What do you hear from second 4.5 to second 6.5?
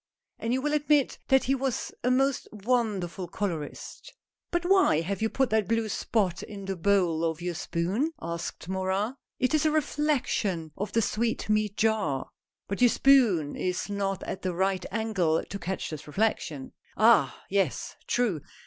But why have you put that blue spot